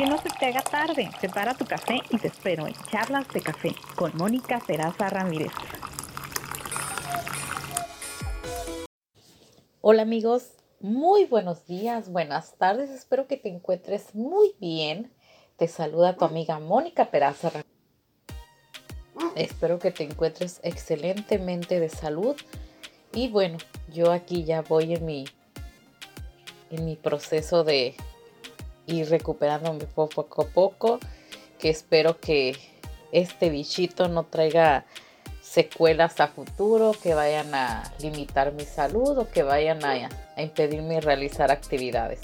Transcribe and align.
Que 0.00 0.06
no 0.06 0.16
se 0.16 0.30
te 0.30 0.46
haga 0.46 0.62
tarde. 0.62 1.10
Prepara 1.20 1.52
tu 1.52 1.66
café 1.66 1.98
y 2.08 2.16
te 2.16 2.28
espero 2.28 2.66
en 2.66 2.72
Charlas 2.90 3.28
de 3.34 3.42
Café 3.42 3.74
con 3.96 4.16
Mónica 4.16 4.58
Peraza 4.66 5.10
Ramírez. 5.10 5.52
Hola 9.82 10.00
amigos, 10.00 10.52
muy 10.80 11.26
buenos 11.26 11.66
días, 11.66 12.10
buenas 12.10 12.54
tardes. 12.56 12.88
Espero 12.88 13.26
que 13.26 13.36
te 13.36 13.50
encuentres 13.50 14.14
muy 14.14 14.54
bien. 14.58 15.12
Te 15.58 15.68
saluda 15.68 16.16
tu 16.16 16.24
amiga 16.24 16.58
Mónica 16.60 17.10
Peraza 17.10 17.50
Ramírez. 17.50 17.70
Espero 19.36 19.78
que 19.78 19.90
te 19.90 20.04
encuentres 20.04 20.60
excelentemente 20.62 21.78
de 21.78 21.90
salud. 21.90 22.36
Y 23.12 23.28
bueno, 23.28 23.58
yo 23.92 24.12
aquí 24.12 24.44
ya 24.44 24.62
voy 24.62 24.94
en 24.94 25.04
mi 25.04 25.26
en 26.70 26.86
mi 26.86 26.96
proceso 26.96 27.64
de 27.64 27.94
ir 28.90 29.10
recuperándome 29.10 29.84
poco 29.84 30.22
a 30.22 30.46
poco, 30.46 30.98
que 31.58 31.70
espero 31.70 32.18
que 32.18 32.56
este 33.12 33.50
bichito 33.50 34.08
no 34.08 34.24
traiga 34.24 34.84
secuelas 35.42 36.20
a 36.20 36.28
futuro 36.28 36.92
que 37.02 37.14
vayan 37.14 37.54
a 37.54 37.92
limitar 38.00 38.52
mi 38.52 38.64
salud 38.64 39.18
o 39.18 39.30
que 39.30 39.42
vayan 39.42 39.84
a, 39.84 40.08
impedirme 40.40 41.00
realizar 41.00 41.50
actividades. 41.50 42.20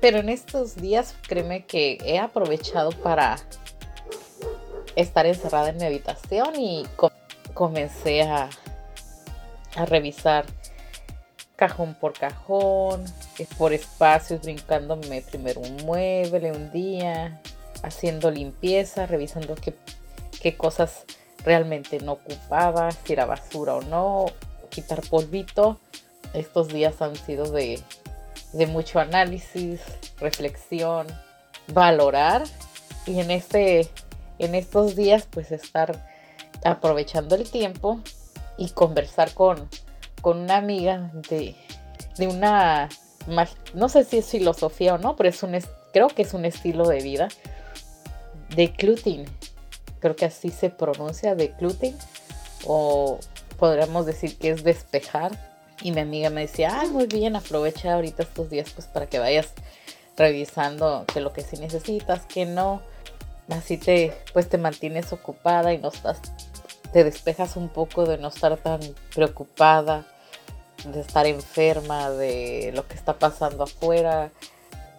Pero 0.00 0.18
en 0.18 0.28
estos 0.28 0.76
días 0.76 1.14
créeme 1.26 1.64
que 1.66 1.98
he 2.04 2.18
aprovechado 2.18 2.90
para 2.90 3.36
estar 4.96 5.26
encerrada 5.26 5.70
en 5.70 5.78
mi 5.78 5.84
habitación 5.84 6.54
y 6.56 6.86
comencé 7.54 8.22
a 8.22 8.48
revisar 9.86 10.44
cajón 11.56 11.94
por 11.94 12.12
cajón, 12.12 13.04
por 13.56 13.72
espacios, 13.72 14.42
brincándome 14.42 15.22
primero 15.22 15.60
un 15.60 15.76
mueble 15.84 16.52
un 16.52 16.72
día, 16.72 17.40
haciendo 17.82 18.30
limpieza, 18.30 19.06
revisando 19.06 19.54
qué, 19.54 19.74
qué 20.42 20.56
cosas 20.56 21.04
realmente 21.44 22.00
no 22.00 22.12
ocupaba, 22.12 22.90
si 22.90 23.12
era 23.12 23.26
basura 23.26 23.74
o 23.74 23.82
no, 23.82 24.26
quitar 24.70 25.00
polvito. 25.02 25.78
Estos 26.32 26.68
días 26.68 27.00
han 27.00 27.14
sido 27.14 27.50
de, 27.50 27.80
de 28.52 28.66
mucho 28.66 28.98
análisis, 28.98 29.80
reflexión, 30.18 31.06
valorar 31.68 32.44
y 33.06 33.20
en, 33.20 33.30
este, 33.30 33.88
en 34.38 34.54
estos 34.54 34.96
días 34.96 35.28
pues 35.30 35.52
estar 35.52 36.08
aprovechando 36.64 37.36
el 37.36 37.48
tiempo 37.48 38.00
y 38.56 38.70
conversar 38.70 39.32
con, 39.34 39.68
con 40.24 40.38
una 40.38 40.56
amiga 40.56 41.10
de, 41.28 41.54
de 42.16 42.26
una, 42.28 42.88
no 43.74 43.88
sé 43.90 44.04
si 44.04 44.16
es 44.16 44.26
filosofía 44.26 44.94
o 44.94 44.98
no, 44.98 45.16
pero 45.16 45.28
es 45.28 45.42
un, 45.42 45.54
creo 45.92 46.08
que 46.08 46.22
es 46.22 46.32
un 46.32 46.46
estilo 46.46 46.88
de 46.88 47.02
vida, 47.02 47.28
de 48.56 48.72
cluting. 48.72 49.26
Creo 50.00 50.16
que 50.16 50.24
así 50.24 50.48
se 50.48 50.70
pronuncia, 50.70 51.34
de 51.34 51.50
cluting. 51.52 51.94
O 52.64 53.18
podríamos 53.58 54.06
decir 54.06 54.38
que 54.38 54.48
es 54.48 54.64
despejar. 54.64 55.38
Y 55.82 55.92
mi 55.92 56.00
amiga 56.00 56.30
me 56.30 56.40
decía, 56.42 56.80
ay, 56.80 56.88
muy 56.88 57.06
bien, 57.06 57.36
aprovecha 57.36 57.92
ahorita 57.92 58.22
estos 58.22 58.48
días 58.48 58.70
pues 58.70 58.86
para 58.86 59.06
que 59.06 59.18
vayas 59.18 59.52
revisando 60.16 61.04
que 61.12 61.20
lo 61.20 61.34
que 61.34 61.42
sí 61.42 61.58
necesitas, 61.58 62.24
que 62.24 62.46
no. 62.46 62.80
Así 63.50 63.76
te, 63.76 64.16
pues 64.32 64.48
te 64.48 64.56
mantienes 64.56 65.12
ocupada 65.12 65.74
y 65.74 65.78
no 65.78 65.88
estás, 65.88 66.18
te 66.94 67.04
despejas 67.04 67.56
un 67.56 67.68
poco 67.68 68.06
de 68.06 68.16
no 68.16 68.28
estar 68.28 68.56
tan 68.56 68.80
preocupada 69.14 70.06
de 70.84 71.00
estar 71.00 71.26
enferma, 71.26 72.10
de 72.10 72.72
lo 72.74 72.86
que 72.86 72.94
está 72.94 73.18
pasando 73.18 73.64
afuera 73.64 74.30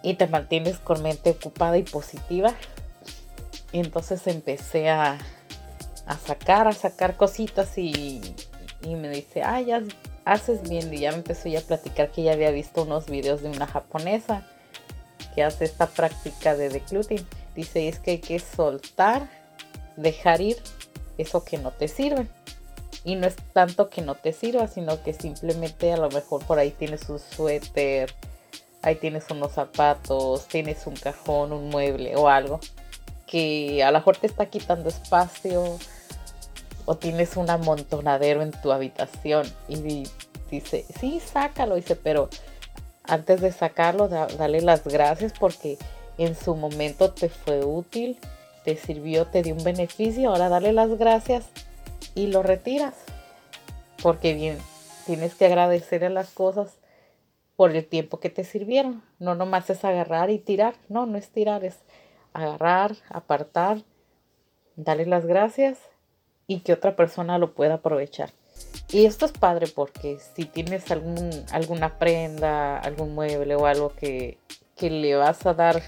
y 0.02 0.14
te 0.14 0.26
mantienes 0.26 0.78
con 0.78 1.02
mente 1.02 1.30
ocupada 1.30 1.78
y 1.78 1.82
positiva. 1.82 2.54
Y 3.72 3.80
entonces 3.80 4.26
empecé 4.26 4.88
a, 4.88 5.18
a 6.06 6.16
sacar, 6.16 6.68
a 6.68 6.72
sacar 6.72 7.16
cositas 7.16 7.76
y, 7.76 8.20
y 8.82 8.94
me 8.94 9.08
dice, 9.08 9.42
ah, 9.42 9.60
ya 9.60 9.82
haces 10.24 10.68
bien. 10.68 10.92
Y 10.92 10.98
ya 10.98 11.10
me 11.10 11.18
empezó 11.18 11.48
ya 11.48 11.60
a 11.60 11.62
platicar 11.62 12.10
que 12.10 12.22
ya 12.22 12.32
había 12.32 12.50
visto 12.50 12.82
unos 12.82 13.06
videos 13.06 13.42
de 13.42 13.48
una 13.48 13.66
japonesa 13.66 14.46
que 15.34 15.42
hace 15.42 15.64
esta 15.64 15.86
práctica 15.86 16.54
de 16.54 16.68
decluting. 16.68 17.26
Dice, 17.54 17.88
es 17.88 17.98
que 17.98 18.12
hay 18.12 18.18
que 18.18 18.38
soltar, 18.38 19.28
dejar 19.96 20.40
ir 20.40 20.56
eso 21.18 21.44
que 21.44 21.58
no 21.58 21.70
te 21.72 21.88
sirve. 21.88 22.28
Y 23.06 23.14
no 23.14 23.26
es 23.26 23.36
tanto 23.54 23.88
que 23.88 24.02
no 24.02 24.16
te 24.16 24.34
sirva, 24.34 24.68
sino 24.68 25.02
que 25.02 25.14
simplemente 25.14 25.92
a 25.92 25.96
lo 25.96 26.10
mejor 26.10 26.44
por 26.44 26.58
ahí 26.58 26.72
tienes 26.72 27.08
un 27.08 27.18
suéter, 27.18 28.12
ahí 28.82 28.96
tienes 28.96 29.30
unos 29.30 29.52
zapatos, 29.52 30.46
tienes 30.48 30.86
un 30.86 30.96
cajón, 30.96 31.52
un 31.52 31.70
mueble 31.70 32.16
o 32.16 32.28
algo 32.28 32.60
que 33.26 33.82
a 33.82 33.90
lo 33.90 33.98
mejor 33.98 34.16
te 34.16 34.26
está 34.26 34.46
quitando 34.46 34.88
espacio 34.88 35.78
o 36.84 36.96
tienes 36.96 37.36
un 37.36 37.50
amontonadero 37.50 38.42
en 38.42 38.52
tu 38.52 38.72
habitación 38.72 39.46
y 39.68 40.06
dice, 40.50 40.86
sí, 40.98 41.20
sácalo, 41.20 41.74
dice, 41.74 41.96
pero 41.96 42.28
antes 43.04 43.40
de 43.40 43.52
sacarlo, 43.52 44.08
dale 44.08 44.60
las 44.60 44.84
gracias 44.84 45.32
porque 45.38 45.78
en 46.18 46.36
su 46.36 46.54
momento 46.54 47.12
te 47.12 47.28
fue 47.28 47.64
útil, 47.64 48.18
te 48.64 48.76
sirvió, 48.76 49.26
te 49.26 49.42
dio 49.42 49.54
un 49.54 49.64
beneficio, 49.64 50.30
ahora 50.30 50.48
dale 50.48 50.72
las 50.72 50.96
gracias 50.96 51.44
y 52.16 52.26
lo 52.26 52.42
retiras. 52.42 52.94
Porque 54.02 54.34
bien, 54.34 54.58
tienes 55.06 55.36
que 55.36 55.46
agradecer 55.46 56.04
a 56.04 56.10
las 56.10 56.30
cosas 56.30 56.78
por 57.54 57.70
el 57.74 57.86
tiempo 57.86 58.18
que 58.18 58.30
te 58.30 58.42
sirvieron. 58.42 59.04
No 59.20 59.36
nomás 59.36 59.70
es 59.70 59.84
agarrar 59.84 60.30
y 60.30 60.38
tirar. 60.38 60.74
No, 60.88 61.06
no 61.06 61.16
es 61.16 61.28
tirar, 61.28 61.64
es 61.64 61.76
agarrar, 62.32 62.96
apartar, 63.08 63.82
darle 64.74 65.06
las 65.06 65.26
gracias 65.26 65.78
y 66.48 66.60
que 66.60 66.72
otra 66.72 66.96
persona 66.96 67.38
lo 67.38 67.54
pueda 67.54 67.74
aprovechar. 67.74 68.32
Y 68.88 69.04
esto 69.04 69.26
es 69.26 69.32
padre 69.32 69.66
porque 69.68 70.18
si 70.34 70.44
tienes 70.44 70.90
algún, 70.90 71.30
alguna 71.50 71.98
prenda, 71.98 72.78
algún 72.78 73.14
mueble 73.14 73.54
o 73.54 73.66
algo 73.66 73.92
que, 73.94 74.38
que 74.76 74.90
le 74.90 75.16
vas 75.16 75.44
a 75.44 75.54
dar 75.54 75.82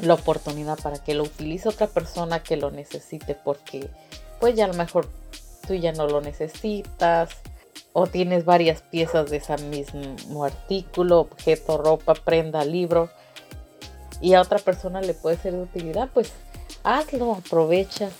la 0.00 0.14
oportunidad 0.14 0.78
para 0.82 0.98
que 0.98 1.14
lo 1.14 1.22
utilice 1.22 1.68
otra 1.68 1.86
persona 1.86 2.42
que 2.42 2.56
lo 2.56 2.70
necesite 2.70 3.34
porque 3.34 3.88
pues 4.40 4.56
ya 4.56 4.64
a 4.64 4.68
lo 4.68 4.74
mejor 4.74 5.08
tú 5.72 5.78
ya 5.78 5.92
no 5.92 6.06
lo 6.06 6.20
necesitas 6.20 7.30
o 7.94 8.06
tienes 8.06 8.44
varias 8.44 8.82
piezas 8.82 9.30
de 9.30 9.38
ese 9.38 9.56
mismo 9.56 10.44
artículo, 10.44 11.20
objeto, 11.20 11.78
ropa, 11.78 12.12
prenda, 12.12 12.62
libro 12.64 13.08
y 14.20 14.34
a 14.34 14.42
otra 14.42 14.58
persona 14.58 15.00
le 15.00 15.14
puede 15.14 15.38
ser 15.38 15.54
de 15.54 15.62
utilidad, 15.62 16.10
pues 16.12 16.30
hazlo, 16.84 17.32
aprovecha, 17.32 18.10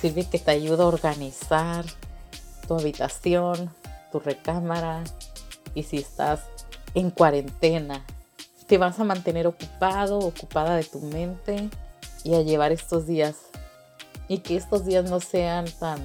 sirve 0.00 0.24
que 0.24 0.38
te 0.38 0.50
ayuda 0.50 0.84
a 0.84 0.88
organizar 0.88 1.84
tu 2.66 2.74
habitación, 2.74 3.70
tu 4.10 4.18
recámara 4.18 5.04
y 5.74 5.82
si 5.82 5.98
estás 5.98 6.40
en 6.94 7.10
cuarentena, 7.10 8.06
te 8.66 8.78
vas 8.78 8.98
a 8.98 9.04
mantener 9.04 9.46
ocupado, 9.46 10.18
ocupada 10.18 10.76
de 10.76 10.84
tu 10.84 11.00
mente 11.00 11.68
y 12.24 12.34
a 12.34 12.40
llevar 12.40 12.72
estos 12.72 13.06
días 13.06 13.36
y 14.28 14.38
que 14.38 14.56
estos 14.56 14.86
días 14.86 15.08
no 15.10 15.20
sean 15.20 15.66
tan 15.78 16.00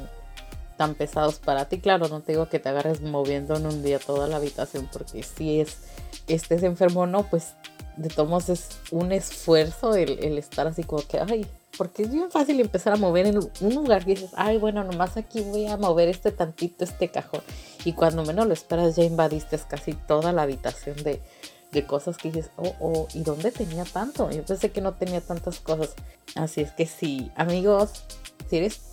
tan 0.81 0.95
pesados 0.95 1.35
para 1.35 1.65
ti. 1.65 1.79
Claro, 1.79 2.07
no 2.07 2.21
te 2.21 2.31
digo 2.31 2.49
que 2.49 2.57
te 2.57 2.67
agarres 2.69 3.01
moviendo 3.01 3.55
en 3.55 3.67
un 3.67 3.83
día 3.83 3.99
toda 3.99 4.27
la 4.27 4.37
habitación, 4.37 4.89
porque 4.91 5.21
si 5.21 5.61
es, 5.61 5.77
estés 6.25 6.63
enfermo 6.63 7.01
o 7.01 7.05
no, 7.05 7.21
pues 7.29 7.53
de 7.97 8.09
todos 8.09 8.49
es 8.49 8.69
un 8.89 9.11
esfuerzo 9.11 9.93
el, 9.93 10.39
estar 10.39 10.65
así 10.65 10.83
como 10.83 11.03
que, 11.07 11.19
ay, 11.19 11.45
porque 11.77 12.01
es 12.01 12.11
bien 12.11 12.31
fácil 12.31 12.59
empezar 12.59 12.93
a 12.93 12.95
mover 12.95 13.27
en 13.27 13.37
un 13.37 13.75
lugar 13.75 14.03
que 14.05 14.15
dices, 14.15 14.31
ay, 14.35 14.57
bueno, 14.57 14.83
nomás 14.83 15.17
aquí 15.17 15.41
voy 15.41 15.67
a 15.67 15.77
mover 15.77 16.09
este 16.09 16.31
tantito, 16.31 16.83
este 16.83 17.09
cajón. 17.09 17.41
Y 17.85 17.93
cuando 17.93 18.25
menos 18.25 18.47
lo 18.47 18.53
esperas, 18.53 18.95
ya 18.95 19.03
invadiste 19.03 19.59
casi 19.59 19.93
toda 19.93 20.33
la 20.33 20.41
habitación 20.41 20.95
de, 21.03 21.21
cosas 21.85 22.17
que 22.17 22.31
dices, 22.31 22.49
oh, 22.57 22.73
oh, 22.79 23.07
¿y 23.13 23.21
dónde 23.21 23.51
tenía 23.51 23.83
tanto? 23.83 24.31
Yo 24.31 24.43
pensé 24.43 24.71
que 24.71 24.81
no 24.81 24.95
tenía 24.95 25.21
tantas 25.21 25.59
cosas. 25.59 25.93
Así 26.33 26.61
es 26.61 26.71
que 26.71 26.87
sí, 26.87 27.31
amigos, 27.35 28.03
si 28.49 28.57
eres 28.57 28.90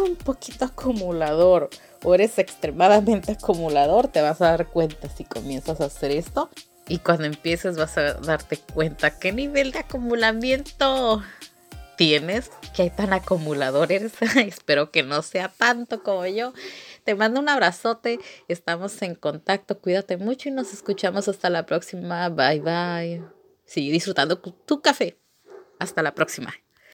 un 0.00 0.16
poquito 0.16 0.64
acumulador 0.64 1.70
o 2.02 2.14
eres 2.14 2.38
extremadamente 2.38 3.32
acumulador, 3.32 4.08
te 4.08 4.22
vas 4.22 4.40
a 4.40 4.50
dar 4.50 4.66
cuenta 4.68 5.08
si 5.08 5.24
comienzas 5.24 5.80
a 5.80 5.86
hacer 5.86 6.10
esto. 6.10 6.50
Y 6.88 6.98
cuando 6.98 7.24
empieces 7.24 7.76
vas 7.76 7.96
a 7.98 8.14
darte 8.14 8.56
cuenta 8.56 9.18
qué 9.18 9.32
nivel 9.32 9.70
de 9.70 9.80
acumulamiento 9.80 11.22
tienes, 11.96 12.50
que 12.74 12.90
tan 12.90 13.12
acumulador 13.12 13.92
eres. 13.92 14.14
Espero 14.36 14.90
que 14.90 15.02
no 15.02 15.22
sea 15.22 15.48
tanto 15.48 16.02
como 16.02 16.26
yo. 16.26 16.52
Te 17.04 17.14
mando 17.14 17.40
un 17.40 17.48
abrazote, 17.48 18.18
estamos 18.48 19.02
en 19.02 19.14
contacto, 19.14 19.78
cuídate 19.78 20.16
mucho 20.16 20.48
y 20.48 20.52
nos 20.52 20.72
escuchamos 20.72 21.28
hasta 21.28 21.50
la 21.50 21.66
próxima. 21.66 22.28
Bye 22.28 22.60
bye. 22.60 23.22
Sigue 23.66 23.92
disfrutando 23.92 24.38
tu 24.38 24.80
café. 24.80 25.18
Hasta 25.78 26.02
la 26.02 26.14
próxima. 26.14 26.54